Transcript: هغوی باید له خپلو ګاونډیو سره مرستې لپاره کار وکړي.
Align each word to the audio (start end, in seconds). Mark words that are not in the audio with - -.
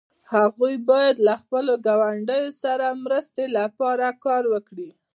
هغوی 0.33 0.75
باید 0.89 1.15
له 1.27 1.33
خپلو 1.41 1.73
ګاونډیو 1.85 2.49
سره 2.63 2.85
مرستې 3.05 3.45
لپاره 3.57 4.07
کار 4.25 4.43
وکړي. 4.53 4.89